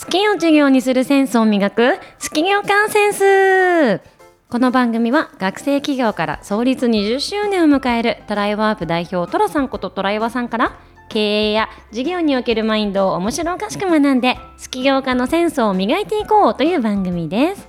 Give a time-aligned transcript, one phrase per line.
[0.00, 4.00] 好きを授業にするセンスを磨く好き業界センス
[4.48, 10.78] この番組は学生企業から創立20周年を迎えるトライワープ代表トラさんことトライワさんから
[11.08, 17.66] 経営や事業におけるマインドを面白おかしく学んで好き業家のセンスを磨いていこうという番組です。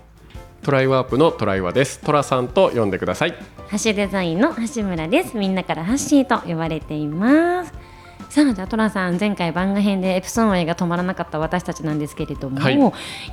[0.62, 2.00] トライワープのトライワです。
[2.00, 3.32] トラさんと呼んでください。
[3.32, 3.38] ハ
[3.76, 5.36] ッシュデザインの橋村です。
[5.38, 7.79] みんなからハッシーと呼ばれています
[8.30, 12.80] さあじゃあトラさん前回番外編でエプソン愛が止まらなかった私たちなんですけれども、はい。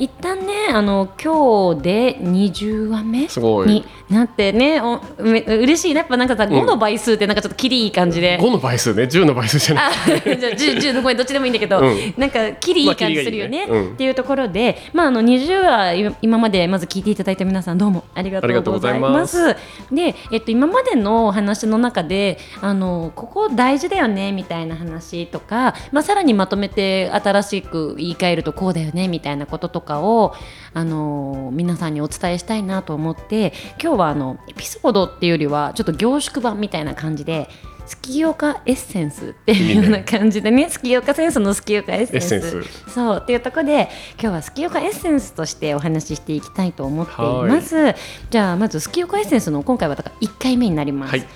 [0.05, 3.29] 一旦ねあの今日で20話目
[3.67, 5.99] になってねおめ嬉しいね。
[5.99, 8.39] やっぱなんかさ5の倍数ってなんかちょっときりいい感じで。
[8.41, 9.03] 5の倍数ね。
[9.03, 9.93] 10の倍数じゃない。
[9.93, 12.15] あじゃあ 10, 10の声どっちでもいいんだけど、うん。
[12.17, 13.89] なんかきりいい感じするよね,、まあいいね。
[13.89, 13.95] うん。
[13.95, 19.57] っていうところで、まあ、あの20話今今までまず聞いていただいた皆さんどうもありがとうございます。
[19.93, 24.86] で、えっと、今までのお話の中であのここ大事だよねみたいな話
[25.31, 30.35] とか、まあ、さらにまとめて新しく言い換えるとこうだよねみたいなこととかを
[30.75, 37.49] あの皆さんにお伝えしたいなと思って今日はあのエピソードっていうよりはちょっと凝縮版みたいな感じで。
[37.87, 42.91] スキヨカエッセンスっていうような感じでねスキヨカセンスのスキヨカエッセンス。
[42.91, 43.89] そうっていうところで
[44.21, 47.95] 今日はスキヨカエッセンスとしてお話ししていきたいと思っています。
[48.31, 51.21] じゃあまずスキヨカエッセンスの今回はだから1回目になります、はい。
[51.21, 51.27] じ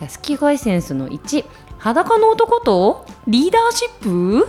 [0.00, 1.44] ゃあスキヨカエッセンスの1
[1.88, 4.46] 裸の男とリーダーシップ？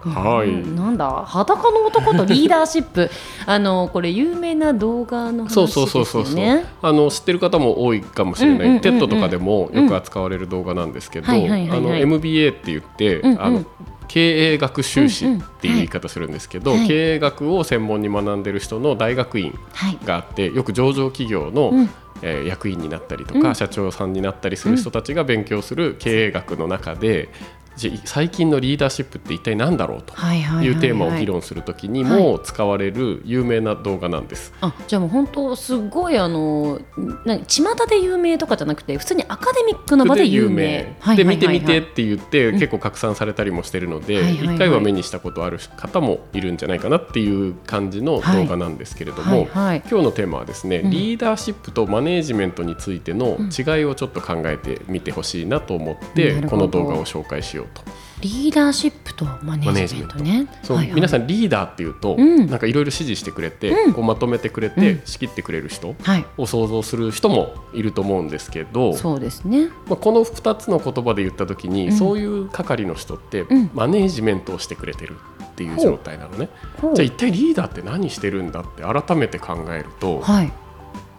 [0.00, 0.48] はい。
[0.48, 1.24] うんなんだ？
[1.24, 3.08] 裸の男とリーダーシップ。
[3.46, 11.78] あのこれ有名な動画の話ですよそうそうそうそうそう、ねあの知ってる方も多いかもしれない、うんうんうんうん TED とかでもよく扱われる動画なんですけど、はいはいはいはい。
[11.78, 13.42] あの MBA って言って、うんうん。
[13.44, 13.64] あの
[14.08, 15.28] 経営学修士っ
[15.60, 16.88] ていう言い方するんですけど、はい。
[16.88, 19.98] 経営学を専門に学んでる人の大学院はい。
[20.04, 21.90] があってよく上場企業の、うん
[22.22, 23.54] えー役員になったりとか、うん。
[23.54, 27.28] 社長さんになったりする人たちが勉強する経営学の中で、
[27.76, 30.66] じゃあ最近のリーダーシップって一体何だろうとはいはいはいはい。
[30.66, 34.52] いうテーマを議論するときにも使われる有名な動画なんです。
[34.60, 36.80] あじゃあもう本当すごいあの
[37.24, 40.96] な巷で有名とかじゃなくて普通にアカデミックな場で有名。
[41.16, 44.54] で見てみてっはいて言って結構拡散されたりもしてるのではいはいはい。
[44.56, 49.46] 一回は目にしたことある方もいるんじゃないかなっていう感じの動画なんですけれどもはい。
[49.46, 57.82] はい今日のテーマはですねうんリーダーシップとマネージメントについての違いをちょっと考えてみてほしいなと思ってこの動画を紹介しようと。
[58.22, 60.48] リーダーシップとマネージメントね。
[60.62, 60.94] そうはいはい。
[60.94, 62.46] 皆さんリーダーっていうとうん。
[62.46, 63.92] なんかいろいろ指示してくれてうん。
[63.92, 64.74] こうまとめてくれうん。
[64.74, 66.24] て仕切ってくれる人はい。
[66.38, 69.68] を想像する人もいると思うんですけどそうですね。
[69.86, 71.96] まあ、この2つの言葉で言った時に、うん。
[71.96, 73.70] そういう係の人ってん。
[73.74, 76.50] マネージメントをしてくれてるっていう状態なのね、
[76.82, 80.52] じゃあ一体リーダーって何してるんだって改めて考えるとはい。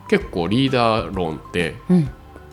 [0.09, 2.09] 結構リーダー論ってうん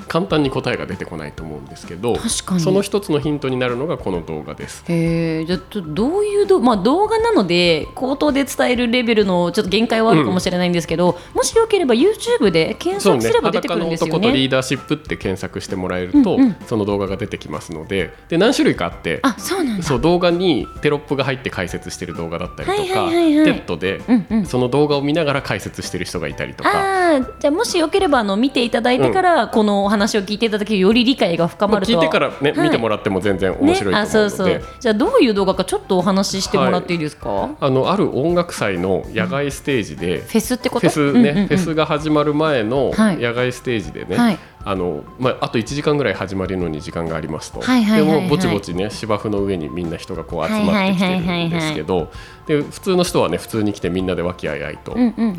[0.09, 4.84] 簡単に答えが出てこないと思うんですけどその一つのヒントになるのがこの動画です。
[4.88, 14.12] へえじゃあどういうど、まあ、動画なので口頭で伝えるレベルのちょっと限界はあるかもしれないんですけど、もしよければ YouTube で検索すれば出てくるんですよね。
[14.12, 19.82] 男とリーダーシップって検索してもらえると、うんうんその動画が出てきますのでで何種類かあってあそうなんだ。
[19.82, 23.44] そう動画にテロップが入って解説してる動画だったりとか、はいはいはいはい。
[23.44, 24.47] TED でうんうん。
[24.47, 26.70] その動画を見ながら解説してる人がいたりとか。
[26.70, 32.03] あーじゃあもしよければあの見ていただいてから、このお話を聞いていただけるより理解が深まるとは。
[32.03, 32.69] 聞いてからね、はい。
[32.69, 34.62] 見てもらっても全然面白いと思うので、ね、あそうそう。
[34.81, 40.81] じゃあどういう動画かちょっとお話ししてもらっていいですか、あのある音楽祭の野外ステージで、フェスってこと？
[40.81, 41.49] フェスね、うんうんうん。
[41.49, 43.19] フェスが始まる前のはい。
[43.19, 52.10] 野外ステージでね、はいあのまあ、あと1時間ぐらい始まるのに時間がありますと、でもぼちぼちね芝生の上にみんな人がこう集まってきてるんですけど。
[52.47, 54.94] で普通の人はね普通に来てみんなで和気あいあいと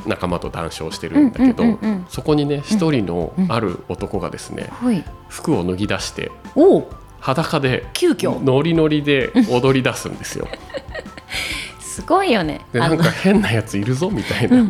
[0.08, 1.78] 仲間と談笑してるんだけど、
[2.10, 5.04] そこにね一人のある男がですね、はい。
[5.30, 6.32] 服を脱ぎ出して
[7.20, 8.40] 裸で急遽。
[8.44, 10.48] ノリノリで踊り出すんですよ。
[11.96, 12.62] すごいよね。
[12.74, 14.66] でなんか変なやついるぞみたいな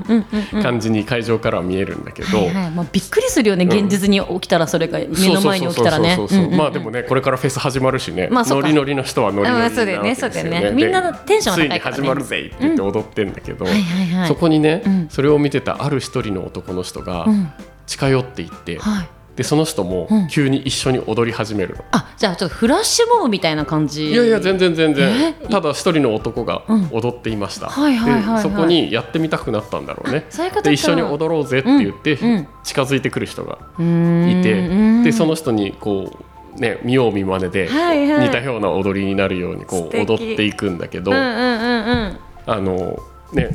[0.61, 2.37] 感じに会場からは見えるんだけど。
[2.37, 3.67] はいはいまあ、びっくりするよね、ん。
[3.67, 6.17] 現実に起きたらそれが目の前に起きたらね。
[6.55, 10.61] まあでもねこれからフェス始まるしね、まあノリノリの人はノリノリなわけですよね,あまあね。
[10.61, 10.69] ね。
[10.69, 11.97] でみんなテンションは高いからね。
[11.97, 14.27] ついに始まるぜって言って踊ってんだけど、はいはいはい。
[14.27, 15.07] そこにね、うん。
[15.09, 17.51] それを見てたある一人の男の人がうん。
[17.87, 20.27] 近寄っていって、はいでその人もうん。
[20.27, 21.83] 急に一緒に踊り始めるの。
[21.91, 24.11] あじゃあちょっとフラッシュモブみたいな感じ。
[24.11, 25.47] いやいや全然全然え？
[25.49, 26.89] ただ一人の男がうん。
[26.91, 30.25] 踊っていました、そこにやってみたくなったんだろうね。
[30.29, 30.69] そういうことか。
[30.69, 32.29] で一緒に踊ろうぜって言って、うん。
[32.31, 32.47] うん。
[32.63, 35.03] 近づいてくる人がいてうん。
[35.03, 36.17] でその人にこ
[36.57, 38.27] うね見よう見まねではいはい。
[38.27, 42.19] 似たような踊りになるようにこう踊っていくんだけど、うんうんうんうん。
[42.45, 42.99] あの
[43.33, 43.49] ね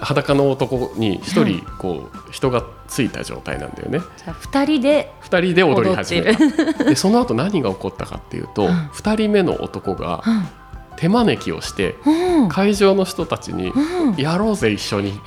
[0.00, 4.00] 裸の男に一人こう人がついた状態なんだよね。
[4.16, 8.90] じゃあ2人で二人で踊り始め踊たでその後何が起こったかっていうとん。
[8.92, 10.46] 二人目の男がうん。
[10.96, 12.48] 手招きをしてうん。
[12.48, 15.20] 会場の人たちにうん「やろうぜ一緒に」って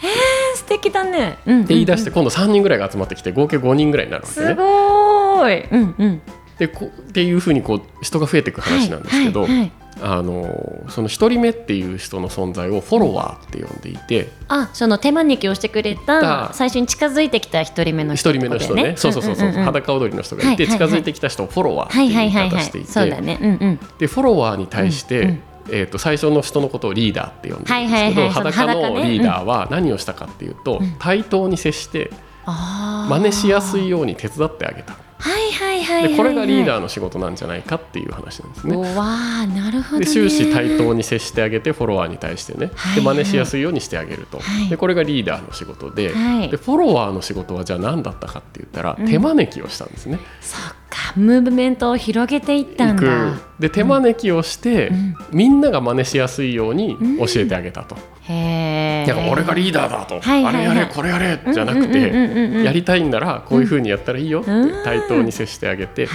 [0.56, 1.38] 素敵だね。
[1.46, 4.56] うん言い出して今度3人ぐらいが集まってきて合計5人ぐらいになるわけすね。
[4.56, 5.68] ごーい。
[5.72, 6.22] うんうん。
[6.58, 18.95] でこっていうふうにこう人が増えていく話なんですけど、はいはいはいあのその1人目っていう人の存在をフォロワーって呼んでいてあ、その手招きをしてくれただ最初に近づいてきた一人目の1人人目の人ね。
[18.98, 19.63] そうそうそうそう,、んんんん。
[19.65, 20.89] 裸踊りの人がいて、はいはいはい。
[20.89, 22.59] 近づいてきた人をフォロワーってはいいうはい言はいいはい。
[22.59, 23.38] 方していて、そうだね。
[23.42, 23.80] うんうん。
[24.00, 30.95] でフォロワーに対して、うんうんえー、と最初の人のことをリーダーって呼んでるんですけど、はいはいはいその裸のリーダーは何をしたかっていうと、うん。
[31.00, 32.12] 対等に接して
[32.45, 36.77] 真似しやすいように手伝ってあげたはいはいはいはいこれがリーダー。
[36.77, 38.75] ーの仕事なんじゃないかっていう話なんですね。
[38.75, 40.06] わあ、なるほどね。
[40.06, 50.19] で終始対等に接してあげてフォロワーに対してね、はいで真似しやすいようにしてあげると、はいでこれがリーダーの仕事で,、はいでフォロワーの仕事はじゃあ何だったかって言ったら、うん手招きをしたんですね。
[50.41, 50.75] そっか、
[51.16, 53.34] ムーブメントを広げていったんだ。
[53.60, 55.16] で手招きをして、うん。
[55.31, 57.96] みんなが真似しやすいように教えてあげたと。
[58.22, 59.06] へえ。
[59.08, 60.68] だから俺がリーダーだと、はいはいはい。
[60.68, 62.62] あれやれこれやれじゃなくうんうんうんうんうん。
[62.62, 64.84] てやりたいんならこういうふうにやったらいいよってうん。
[64.84, 66.06] 対等に接してあげて。
[66.06, 66.10] で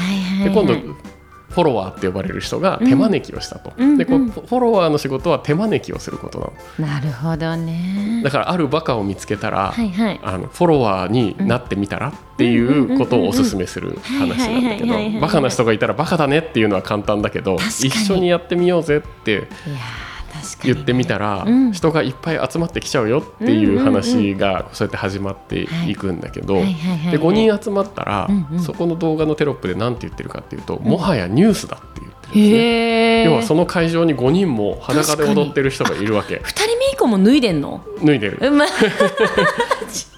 [0.46, 0.74] 今度
[1.56, 6.38] フォロワーって呼ばれる人が手招きをしたと、うんでこううんフォロワーの仕事は手招きをすること
[6.78, 6.92] なの。
[6.94, 8.20] なるほどね。
[8.22, 10.20] だからあるバカを見つけたら、はいはい。
[10.22, 19.46] あのフォロワーになってみたらっていうことをおすすめする話なんだけどバカな人がいたらバカだねっていうのは簡単だけど一緒にやってみようぜっていや
[20.62, 21.72] 言ってみたら、うん。
[21.72, 26.64] 人がいっぱい集まってきちゃうよっていう話がそうやって始まっていくんだけど、はい。
[26.64, 28.60] はいはいはいで5人集まったら、うんうん。
[28.60, 33.24] そこの動画のテロップで何て言ってるかっていうと、もはやニュースだって言ってるんですね。
[33.24, 36.40] 要はその会場に5人も裸で踊ってる人がいるわけ。
[36.42, 37.84] 二人目以降も脱いでんの？
[38.04, 38.38] 脱いでる。
[38.40, 38.70] うまい。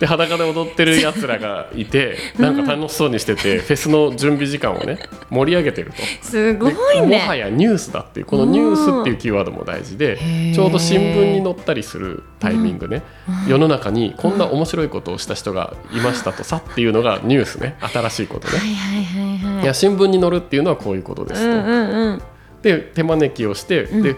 [0.00, 4.98] で裸で踊ってるやつらがいて なんか楽しそうにしててフェスの準備時間をね
[5.28, 5.96] 盛り上げてると。
[6.22, 7.18] すごでいね。
[7.18, 10.18] もはやニュースだっていうこのニュースっていうキーワードも大事で
[10.54, 13.02] ちょうど新聞に載ったりするタイミングね、
[13.46, 19.64] 世の中にこんな面白いことをした人がいましたとさっていうのがニュースね新しいことね、はいはいはいはい。
[19.64, 22.22] いや新聞に載るっていうのはこういうことですと、うんうんうん。
[22.62, 24.16] で手招きをして、んで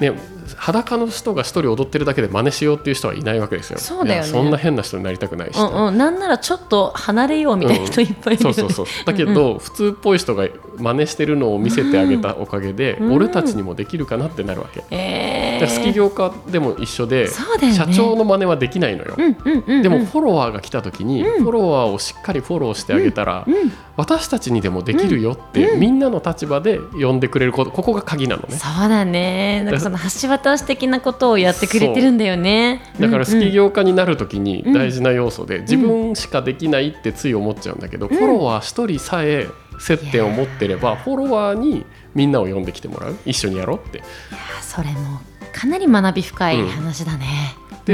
[0.00, 0.18] ね、
[0.56, 3.78] 裸の人が一人踊ってるだけで真似しようっていう人はいないわけですよ。
[3.78, 5.98] そうだよねそんな変な人になりたくないし、うんうん。
[5.98, 8.54] なんならちょっと離れようみたいな人いっぱいいるよね。
[8.54, 10.48] そうそうそうだけど、普通っぽい人が
[10.80, 14.84] 真似してるのを見せてあげたおかげで、うん俺たちにもできるかなってなるわけ。
[14.90, 17.28] ええで好き業家でも一緒で、
[17.60, 19.14] ね社長の真似はできないのよ。
[19.16, 19.82] うんうんうんうん。
[19.82, 28.56] でもフォロワーが来た時に、フォロワーをしっかりフォローしてあげたら、うん私たちにでもできるよって、みんなの立場で呼んでくれることここが鍵なのね。
[28.56, 29.62] そうだね。
[29.62, 32.80] なんかその橋渡し的なことをやってくれてるんだよね。
[32.98, 39.46] だから好き業家になるときにうん大事な要素で、自分しかできないってつい思っちゃうんだけど、フォロワー1人さえ
[39.80, 41.84] 接点を持ってればフォロワーに
[42.14, 43.16] みんなを呼んできてもらう？
[43.24, 44.02] 一緒にやろうって。
[44.30, 45.20] あそれも
[45.52, 47.26] かなり学び深い話だね。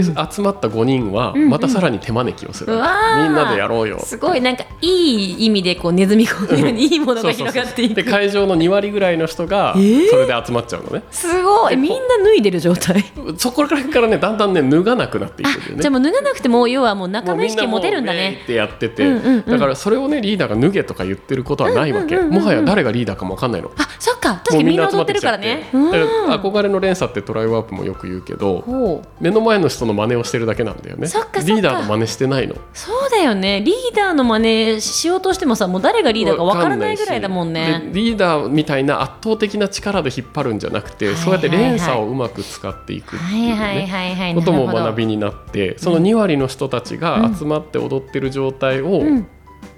[0.02, 3.22] で、集まった5人はんまたさらに手招きをする、うわー。
[3.24, 4.00] みんなでやろうよ。
[4.00, 7.94] すごいなんかいい意味でこうネズミ込むようにいいものが広がっていく。
[7.94, 10.10] で会場の2割ぐらいの人がえー？
[10.10, 11.76] それで集まっちゃうのね、すごい。
[11.76, 13.04] みんな脱いでる状態。
[13.38, 15.82] そこからからねだんだんね脱がなくなっていくんだよね。
[15.82, 18.40] じゃあもう脱がなくても要はもう仲間意識持てるんだね。
[18.44, 19.50] ってやってて、うんうんうん。
[19.50, 23.70] だからそれをねリーダーが脱げとか言ってることはないわけ、うんうんうんうんもはや誰がリーダーかも分かんないの。
[23.78, 24.40] あそっか。
[24.44, 25.68] 確かにみんな踊ってるからね。
[25.72, 31.06] から憧れの連鎖ってトライワープもよく言うけど目の前の人の真似をしてるだけなんだよね。
[31.08, 32.56] そっかリーダーの真似してないの。
[32.74, 33.62] そうだよね。
[33.62, 34.38] リーダーの真
[34.74, 37.82] 似しようとしてもさもう誰がリーダーかわからないぐらいだもんね。
[37.92, 44.34] でリーダーみたいな圧倒的な力で引っ張るんじゃなくて、はいはいそうやって連鎖をうまく使っていくってはいいう。
[44.34, 49.26] ことも学びになってその2割の人たちが集まって踊ってる状態を、うん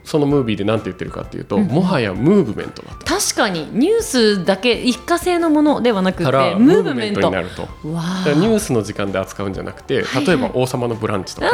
[0.08, 3.04] そのムービーで何て言ってるかっていうと、もはやムーブメントだと。
[3.04, 7.20] 確かにニュースだけ一過性のものではなくてムーブメント。
[7.20, 7.68] になると。
[7.84, 11.50] ニュースの時間で扱うんじゃなくてはい例えば「王様のブランチ」とか、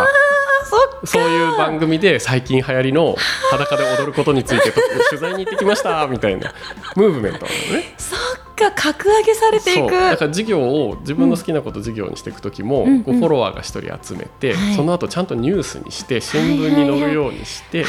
[0.64, 1.06] そっか。
[1.06, 3.16] そういう番組で最近流行りの
[3.50, 4.80] 裸で踊ることについてと
[5.10, 6.52] 取材に行ってきましたみたいな。
[6.94, 7.94] ムーブメントなのね。
[8.54, 9.88] か格上げされていそう。
[9.88, 14.74] くだから事業を自分の好きなこと事業にしていく時も、うんこうフォロワーが一人集めて、はい。
[14.74, 17.84] その後ちゃんとニュースにして新聞に載るようにして、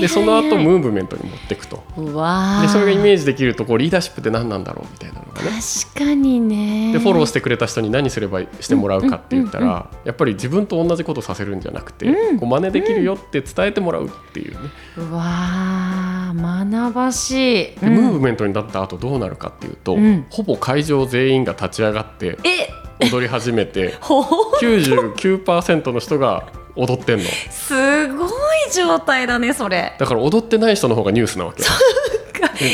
[0.00, 1.82] でその後ムーブメントに持っていくと。
[1.96, 5.60] うわあでそれがイメージできるとこうリーダーシップって何なんだろうみたいなのがね。
[5.94, 6.92] 確かにね。
[6.92, 12.38] でフォローしてくれた人に何すればしてもらうかって言ったら、うんうんやっぱり自分と同じことさせるんじゃなくて、うん。
[12.38, 14.58] こう真似できるよって伝えてもらうっていうね、
[14.96, 15.22] うわ
[16.30, 20.26] あ学ばしい、でムーブメントになった後どうなるかっていうと、うん。
[20.30, 23.06] ほぼ会場全員が立ち上がってえ。
[23.06, 24.22] 踊り始めて ほ
[24.60, 27.24] 99%の人が踊ってんの。
[27.50, 28.30] すごい
[28.72, 29.94] 状態だねそれ。
[29.98, 31.68] だから踊ってない人の方がニュースなわけで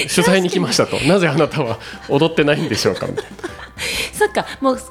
[0.13, 0.99] 取材に来ましたと。
[1.01, 3.31] なぜあなたは踊ってないんでしょうかみたいな。
[4.13, 4.47] そっか。
[4.61, 4.85] もう完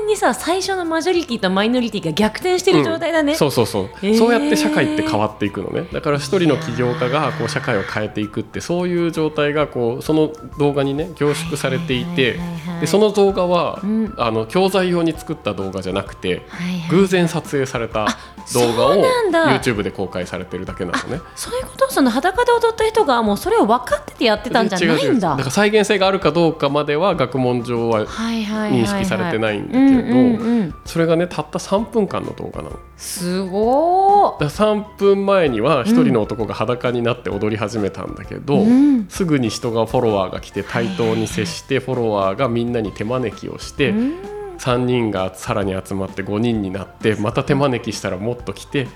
[0.00, 4.18] 全にさ最初のマジョリティとマイノリティが逆転してる状態だね、そうそうそう、へー。
[4.18, 5.88] そうやって社会って変わっていくのね。
[5.92, 12.38] だから一人の起業家がこう社会を変えていくってそういう状態がこうその動画にね凝縮されていて
[12.80, 14.14] でその動画は、ん。
[14.16, 18.06] あの教材用に作った動画じゃなくて、はいはい偶然撮影された
[18.52, 21.20] 動画を YouTube で公開されてるだけなのね。
[21.34, 21.90] そういうこと？
[21.90, 25.30] その裸で踊った人がもうそれを分かっててやってたんじゃないんだ。
[25.30, 30.74] だから再現性があるかどうかまでは学問上は認識されてないんだけどうんうんうん。
[30.84, 32.78] それがねたった3分間の動画なの。
[32.96, 34.40] すごー。
[34.40, 39.06] だから3分前には一人の男が裸になって踊り始めたんだけど、うん。
[39.08, 44.14] すぐに人がフォロワーが来て対等に接してフォロワーがみんなに手招きをして、うん。
[44.58, 48.86] 3人がさらに集まって5人になってまた手招きしたらもっと来て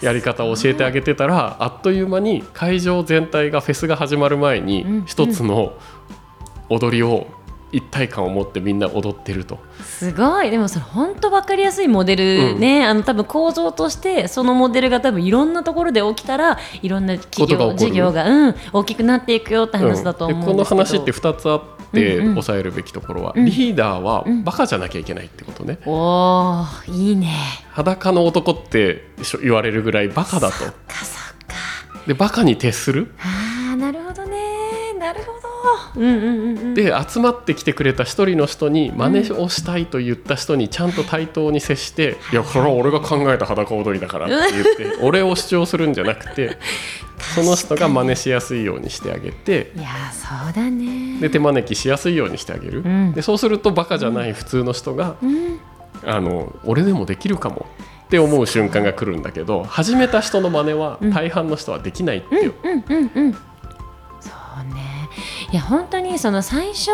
[0.00, 5.78] いやり方を教えてあげてたらあっという間に会場全体がフェスが始まる前うんに一つの
[6.68, 7.26] 踊りを
[7.72, 9.58] 一体感を持ってみんな踊ってると。
[9.82, 10.50] すごい。
[10.50, 20.44] でもそれ本当分かりやすいモデルね、あの多分構造としてそのモデルが多分いろんなところで起きたらいろんな企業事業が、うん、大きくなっていくよって話だと思うん。
[20.44, 21.62] この話って2つあっ
[21.92, 23.44] てうんうん抑えるべきところは、うん。
[23.44, 24.44] リーダーはうん。
[24.44, 25.78] バカじゃなきゃいけないってことね。
[25.86, 27.32] おーいいね。
[27.70, 29.08] 裸の男って
[29.42, 30.56] 言われるぐらいバカだと。
[30.56, 30.74] かそっか。
[32.06, 33.12] でバカに徹する？
[33.18, 33.49] あ
[36.74, 42.36] で集まってきてくれた一人の人に真似をしたいと言った人にちゃんと対等に接して「い。
[42.36, 44.64] やこれは俺が考えた裸踊りだから」って言っ
[44.96, 46.58] て 俺を主張するんじゃなくて
[47.34, 51.18] その人が真似しやすいようにしてあげていやーそうだね。
[51.20, 53.12] で手招きしやすいようにしてあげる、ん。
[53.12, 55.58] でそうするとバカじゃない普通の人が、うん。
[56.04, 57.66] あの俺でもできるかも
[58.04, 62.68] って思う瞬間が来るんだけど始めた人の真似は大半の人はできないってよ、う。
[62.68, 63.49] んうんうんそうね
[65.52, 66.90] いや本当にその最初、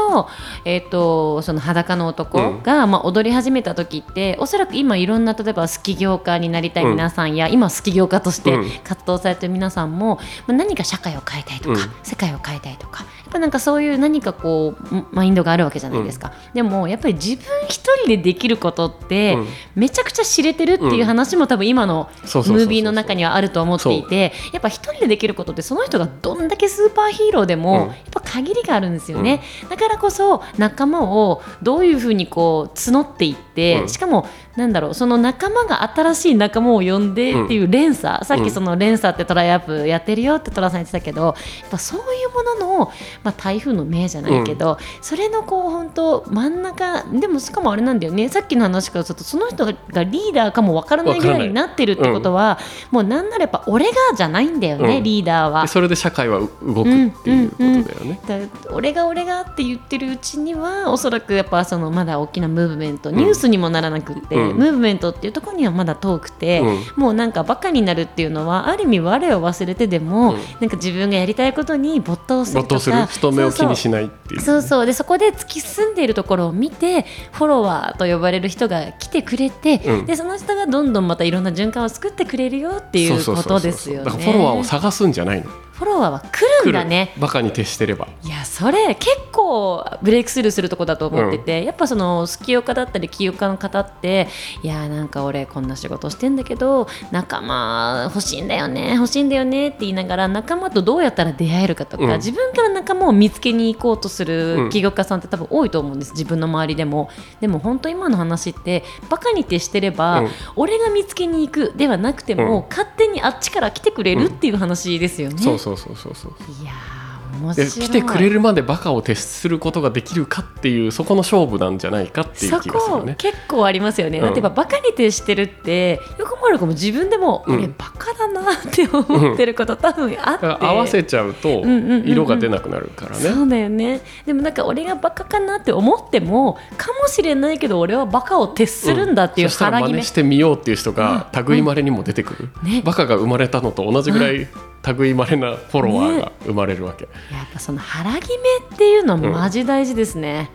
[0.65, 8.71] えー、とその裸の男が、まあ、踊り始めた時っておそらく今いろんな例えばスキ業家になりたい皆さんや、今スキ業家としてうん。
[8.83, 11.91] 活動されてる皆さんも、まあ、何か社会を変えたいとか、うん。
[12.03, 19.47] 世界を変えたいとかぱなんかそういう何かこうマインドがあるわけじゃないですか、でもやっぱり自分一人でできることって、うん。
[19.75, 27.89] めちゃくちゃ知れてるっていう話も多分今のムービーの中にはあると思っていてやっぱ一人でできることってその人がどんだけスーパーヒーローでも、うん。
[27.89, 33.89] やっぱ限りがあるんですよね、だからこそ仲間をどういうふうにこう募っていって、うん。
[33.89, 41.35] しかもなんだろうその仲間が新しい仲間を呼んでっていう連鎖、さっきその連鎖ってトライアップやってるよってトラさん言ってたけどやっ
[41.71, 42.93] ぱそういうものの、
[43.27, 48.29] まあ、台風の目じゃないけど、それのこう本当真ん中でもしかもあれなんだよね。
[48.29, 49.73] さっきの話からするとその人が
[50.05, 52.61] リーダーかもわからないぐらいになってるってことは、
[52.93, 55.03] もうなんならやっぱ俺がじゃないんだよね、うん。
[55.03, 55.63] リーダーは。
[55.63, 55.67] で。
[55.67, 58.21] それで社会はう動くっていうことだよね。
[58.29, 64.57] だから俺が俺がって言ってるうちにはおそらくやっぱそのまだ大きなムーブメントニュースにもならなくって、うん。
[64.57, 67.03] ムーブメントっていうところにはまだ遠くて、うん。
[67.03, 70.39] もうなんかバカになるっていうのはある意味我を忘れてでも、うん。
[70.61, 74.41] なんか自分がやりたいことに没頭するとか人目を気にしないっていう。
[74.41, 84.05] そうそうでそこで突き進んでいるところを見てフォロワーと呼ばれる人が来てくれて、うんでその人がどんどんまたいろんな循環を作ってくれるよっていうことですよね。
[84.05, 85.51] だからフォロワーを探すんじゃないの。
[85.77, 87.13] フォロワーは来るんだね。
[87.19, 88.09] バカに徹してれば。
[88.25, 94.29] いやそれ結構ブレイクスルーするとこだと思ってて、やっぱそのスキヨ家だったり起業家の方って
[94.63, 102.11] いやなんか俺こんな仕事してんだけど仲間欲しいんだよね欲しいんだよねって言いながら仲間とどうやったら出会えるかとか、うん。
[102.17, 104.71] 自分から仲間を見つけに行こうとするうん。
[104.71, 107.11] 起業家さんって多分多いと思うんです自分の周りでも。
[107.41, 110.29] でも本当今の話ってバカに徹してれば、うん。
[110.57, 112.69] 俺が見つけに行くではなくても、うん。
[112.69, 115.43] 勝手にあっちから来てくれるっていう話ですよね。
[115.43, 116.33] そうそうそうそうそう。
[116.63, 117.07] いやー
[117.41, 123.17] 面白でい来てくれるまでバカを徹することができるかっていうそこの勝負なんじゃないかっていう気がするね。
[123.19, 124.25] 結構ありますよね、うん。
[124.25, 132.09] だってやっぱバカに徹してるってよくも悪くも自分でも、うん俺バカだなって思ってること多分あって、合わせちゃうとんうんうんうん。
[132.09, 133.23] 色が出なくなるからね。
[133.29, 134.01] そうだよね。
[134.25, 142.83] でもなんか俺がバカかなって思ってもかもしれないけど俺はバカを徹するんだっていうそしたら腹決め、真似してみようっていう人が類いまれにも出てくる、ね。
[142.85, 144.47] バカが生まれたのと同じぐらい
[144.95, 150.51] 類いまれなフォロワーが生まれるわけ、やっぱその腹決めっていうのはマジ大事ですね、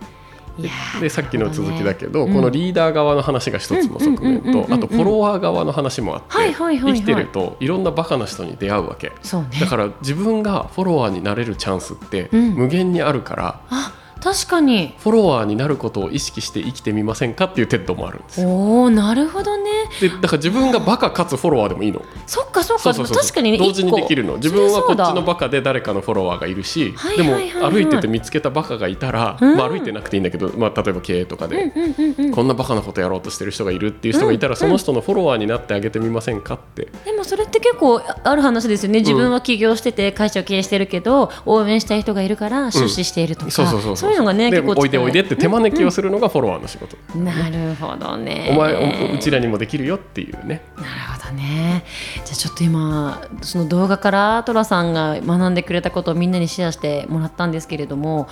[0.57, 4.67] いやーでさっきの続きだけど、うんこのリーダー側の話が一つの側面うんうんうんうんうん。
[4.67, 9.09] とあとフォロワー側の話もあって、生きてるといろんなバカな人に出会うわけ。
[9.09, 9.15] ね。
[9.59, 12.53] だから自分がフォロワーになれるチャンスってうん。
[12.55, 14.95] 無限にあるから、あ確かに。
[14.99, 18.49] フォロワーになることを意識して生きてみませんかっていう TED もあるんですよ。
[18.49, 19.69] おおなるほどね。
[19.99, 22.01] でだから自分がバカかつフォロワーでもいいの。
[22.27, 22.83] そっかそっか。
[22.83, 24.35] そうそうそう確かにね同時にできるの。
[24.35, 27.35] 自分はこっちのバカで誰かのフォロワーがいるし、はいでも
[27.69, 29.57] 歩いてて見つけたバカがいたら、うん。
[29.57, 32.31] まあ、歩いてなくていいんだけど、まあ、例えば経営とかで、うんうんうんうん。
[32.31, 36.87] こんなバカなことやろうとしてる人がいるっていう人がいたら、うんその人のフォロワーになってあげてみませんかって。
[37.05, 38.99] でもそれって結構あある話ですよね。
[38.99, 44.89] 自分は起業してて会社を経営してるけど応援したい人がいるから出資しているとか、そうそうそうそういうのがねで結構おい。
[44.89, 48.49] でおいでって手招きをするのがフォロワーの仕事、なるほどね。
[48.51, 48.75] お前
[49.11, 50.61] おうちらにもできるよっていうね。
[50.77, 50.89] なる
[51.19, 51.83] ほどね。
[52.25, 58.27] じゃあちょっと今その動画からトラさんが学んでくれたことをみんなにシェアしてもらったんですけれども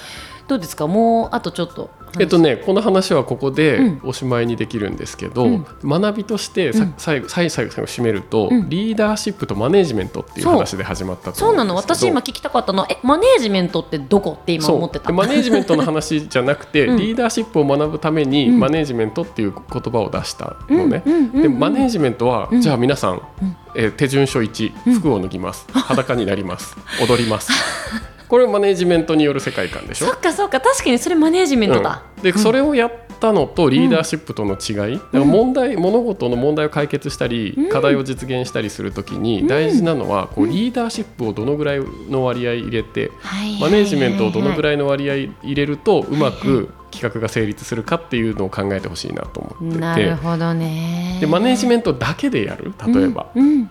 [0.50, 0.88] どうですか？
[0.88, 2.22] もうあとちょっと話。
[2.22, 4.01] えっとね、この話はここでうん。
[4.03, 5.65] おしまいにできるんですけど、うん。
[5.84, 6.94] 学びとしてさ、うん。
[6.98, 8.68] 最後最後最後締めると、うん。
[8.68, 11.56] リーダーシップとマネージメントっていう話で始まったとそう。
[11.56, 11.75] なの。
[11.75, 12.82] 私今聞きたかったの。
[12.82, 15.12] はえマネージメントってどこって今思ってた？
[15.13, 16.98] マネージメントの話じゃなくて、うん。
[16.98, 18.60] リーダーシップを学ぶために、うん。
[18.60, 21.03] マネージメントっていう言葉を出したのね、
[21.36, 22.62] でマネージメントは、うん。
[22.62, 23.22] じゃあ皆さん、ん。
[23.75, 26.75] えー手順書1服を脱ぎます、裸になります。
[27.08, 27.51] 踊ります
[28.29, 30.07] これマネージメントによる世界観でしょ？
[30.07, 32.24] そっかそっか確かにそれマネージメントだ、うん。
[32.24, 37.69] でそれをやったのとリーダーシップとの違い、だから問題物事の問題を解決したり、うん。
[37.69, 51.17] 課題を実現したりするときに大事なのは、こうリーダーシップをどのぐらいの割合入れて、はいマネージメントをどのぐいらいの割合入れるとうまく企画が成立するかっていうのを考えてほしいなと思ってなてるほどね。
[51.19, 52.74] でマネージメントだけでやる？
[52.88, 53.43] 例えば、うん。
[53.43, 53.69] うん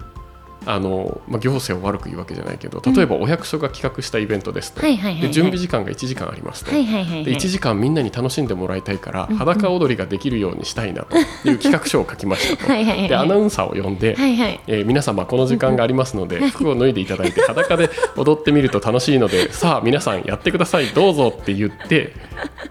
[0.70, 4.82] あのまあ、行政を悪く言うわけじゃないけど例えばお役所が企画したイベントですと、
[5.30, 6.70] 準備時間が1時間ありますと。
[6.70, 7.24] はいはいはいはい。
[7.24, 11.20] で1時間みんなに楽しんでもらいたいからうん裸踊りができるようにしたいなとい
[11.54, 12.70] う 企画書を書きましたと。
[12.70, 14.60] はいはいはいでアナウンサーを呼んで、はいはい。
[14.66, 22.12] えー皆様この時間がありますので服を脱いでいただいて裸で踊ってみると楽しいので さあ皆さんやってくださいどうぞって言って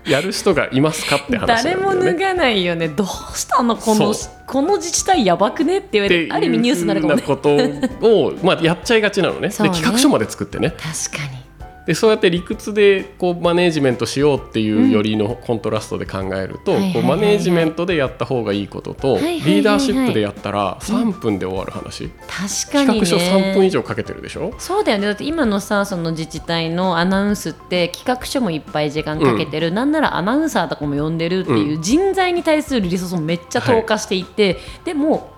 [0.07, 2.13] やる人がいますかって話なんだ誰も脱。
[2.15, 2.87] がないよね。
[2.89, 5.79] どうしたのこのそこの自治体やばくね？
[5.79, 7.21] って言われるある意味ニュースになるかもね。
[7.21, 9.41] ことを、まあ、やっちゃいがちなのね。
[9.41, 9.49] ね。
[9.49, 10.69] で企画書まで作ってね。
[10.71, 11.46] 確かに
[11.87, 22.99] でそうやって理屈でこうマネージメントしようっていうよりのコントラストで考えると、こうマネージメントでやった方がいいことと、リーダーシップでやったら3分で終わる話、確かにね。
[22.99, 24.53] 企画書3分以上かけてるでしょ？
[24.59, 25.05] そうだよね。
[25.05, 35.36] だって今のさその自治体のアナウンスって企画書もいっぱい時間かけてる、なんならアナウンサーとかも呼んでるっていう人材に対するリソースもめっちゃ投下していて、でも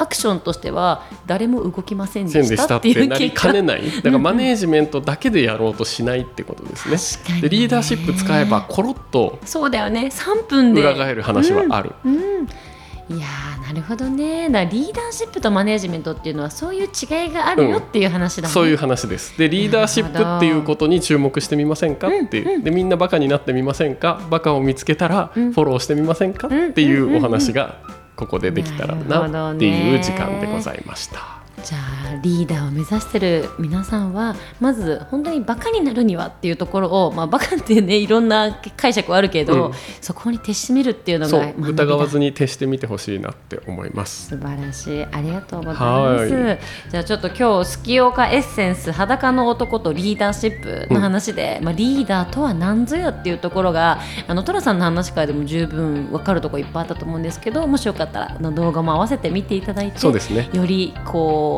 [0.00, 3.90] アクションとしては誰も動きませんでしたたってていう結果なりかねない。
[3.96, 6.96] だからマネージメントだけでやろうとしないってことですね。
[6.96, 7.48] 確かにね。
[7.48, 10.10] でリーダーシップ使えばコロッとそうだよね。
[10.12, 10.80] 3分で。
[10.80, 14.48] 裏返る話はある、うん、いやーなるほどね。
[14.50, 19.36] だリーダーシップとマネージメントっていうのはそういう違いがあるよっていう話だもんね、そういう話です。
[19.38, 22.38] でリーダーシップっていうことに注目してみませんかって。
[22.38, 24.20] いうでみんなバカになってみませんか？
[24.30, 25.50] バカを見つけたらフうん。
[25.50, 26.48] ォローしてみませんか？
[26.48, 31.39] っていうお話がここでできたらなっていう時間でございました。
[31.62, 39.72] じゃあリーダーを目指してる皆さんはまず本当にバカになるにはっていうところを、まあ、バカってねいろんな解釈はあるけど、うん。
[40.00, 44.28] そこに徹してみるっていうのが疑わずに徹してみてほしいなって思います。
[44.28, 45.04] 素晴らしい。
[45.04, 46.34] ありがとうございます。
[46.34, 46.58] は
[46.90, 60.48] じゃあちょっと今日スキオカエッセンス裸の男とリーダーシップの話で、まあ、リーダーとは何ぞやっていうところがあのトラさんの話からでも十分分かるところいっぱいあったと思うんですけどもしよかったらあの動画も合わせて見ていただいてそうですね。
[60.52, 61.49] よりこう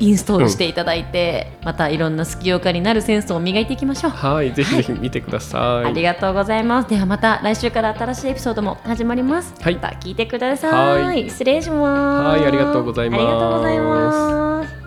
[0.00, 4.10] インストールしていただいて、またいろんなスキオカになるセンスを磨いていきましょう。
[4.10, 5.88] はい、ぜひぜひ見てください。
[5.88, 6.88] ありがとうございます。
[6.88, 9.54] ではまた来週から新しいエピソードも始まります。
[9.60, 11.02] はいまた聞いてください。
[11.02, 12.38] はい失礼します。
[12.40, 14.79] はいありがとうございますありがとうございます。